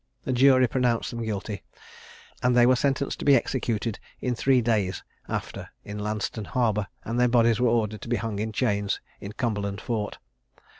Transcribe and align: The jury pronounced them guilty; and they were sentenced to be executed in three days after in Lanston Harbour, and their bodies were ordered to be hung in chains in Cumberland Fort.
The 0.23 0.33
jury 0.33 0.67
pronounced 0.67 1.11
them 1.11 1.21
guilty; 1.23 1.61
and 2.41 2.57
they 2.57 2.65
were 2.65 2.75
sentenced 2.75 3.19
to 3.19 3.25
be 3.25 3.35
executed 3.35 3.99
in 4.19 4.33
three 4.33 4.59
days 4.59 5.03
after 5.29 5.69
in 5.85 5.99
Lanston 5.99 6.45
Harbour, 6.45 6.87
and 7.05 7.19
their 7.19 7.27
bodies 7.27 7.59
were 7.59 7.67
ordered 7.69 8.01
to 8.01 8.09
be 8.09 8.15
hung 8.15 8.39
in 8.39 8.51
chains 8.51 8.99
in 9.19 9.33
Cumberland 9.33 9.79
Fort. 9.79 10.17